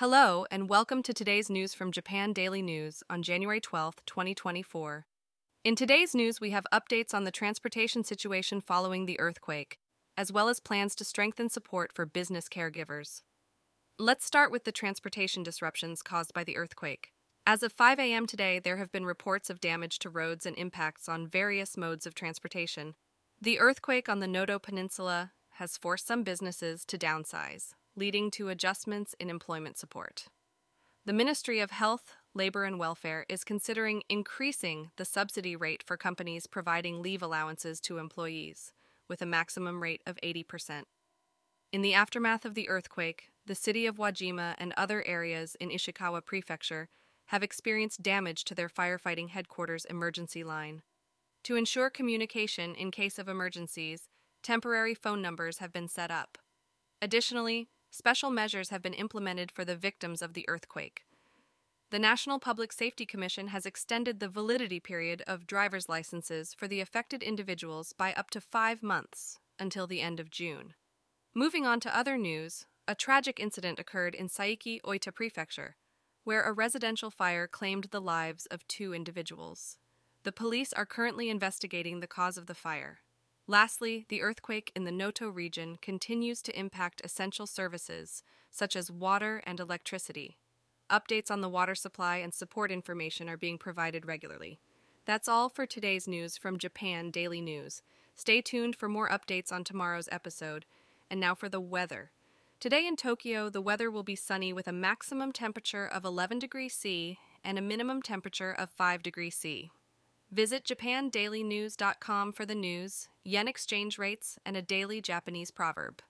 [0.00, 5.04] Hello, and welcome to today's news from Japan Daily News on January 12th, 2024.
[5.62, 9.76] In today's news, we have updates on the transportation situation following the earthquake,
[10.16, 13.20] as well as plans to strengthen support for business caregivers.
[13.98, 17.12] Let's start with the transportation disruptions caused by the earthquake.
[17.46, 18.26] As of 5 a.m.
[18.26, 22.14] today, there have been reports of damage to roads and impacts on various modes of
[22.14, 22.94] transportation.
[23.38, 29.14] The earthquake on the Noto Peninsula has forced some businesses to downsize, leading to adjustments
[29.20, 30.24] in employment support.
[31.04, 36.46] The Ministry of Health, Labor and Welfare is considering increasing the subsidy rate for companies
[36.46, 38.72] providing leave allowances to employees,
[39.06, 40.84] with a maximum rate of 80%.
[41.72, 46.24] In the aftermath of the earthquake, the city of Wajima and other areas in Ishikawa
[46.24, 46.88] Prefecture
[47.26, 50.80] have experienced damage to their firefighting headquarters emergency line.
[51.44, 54.08] To ensure communication in case of emergencies,
[54.42, 56.38] temporary phone numbers have been set up.
[57.02, 61.04] Additionally, special measures have been implemented for the victims of the earthquake.
[61.90, 66.80] The National Public Safety Commission has extended the validity period of driver's licenses for the
[66.80, 70.74] affected individuals by up to five months until the end of June.
[71.34, 75.76] Moving on to other news, a tragic incident occurred in Saiki, Oita Prefecture,
[76.22, 79.76] where a residential fire claimed the lives of two individuals.
[80.22, 82.98] The police are currently investigating the cause of the fire.
[83.50, 89.42] Lastly, the earthquake in the Noto region continues to impact essential services such as water
[89.44, 90.36] and electricity.
[90.88, 94.60] Updates on the water supply and support information are being provided regularly.
[95.04, 97.82] That's all for today's news from Japan Daily News.
[98.14, 100.64] Stay tuned for more updates on tomorrow's episode.
[101.10, 102.12] And now for the weather.
[102.60, 106.74] Today in Tokyo, the weather will be sunny with a maximum temperature of 11 degrees
[106.74, 109.72] C and a minimum temperature of 5 degrees C.
[110.32, 116.02] Visit japandailynews.com for the news, yen exchange rates, and a daily Japanese proverb.